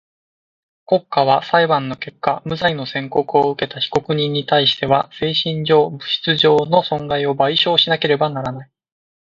[0.87, 8.71] 国家は裁判の結果無罪の宣告をうけた被告人にたいしては精神上、物質上の損害を賠償しなければならない。